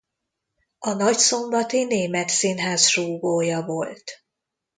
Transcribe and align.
A 0.79 0.93
nagyszombati 0.93 1.83
német 1.85 2.29
színház 2.29 2.85
súgója 2.87 3.61
volt. 3.63 4.03